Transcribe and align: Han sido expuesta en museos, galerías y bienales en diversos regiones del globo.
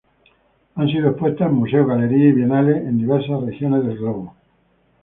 Han 0.73 0.87
sido 0.89 1.09
expuesta 1.09 1.45
en 1.45 1.53
museos, 1.53 1.85
galerías 1.87 2.31
y 2.33 2.37
bienales 2.37 2.75
en 2.77 2.97
diversos 2.97 3.45
regiones 3.45 3.85
del 3.85 3.99
globo. 3.99 4.33